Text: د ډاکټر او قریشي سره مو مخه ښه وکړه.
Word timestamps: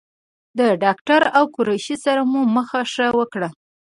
د 0.57 0.59
ډاکټر 0.83 1.21
او 1.37 1.43
قریشي 1.55 1.95
سره 2.05 2.21
مو 2.31 2.41
مخه 2.55 2.81
ښه 2.93 3.07
وکړه. 3.19 3.49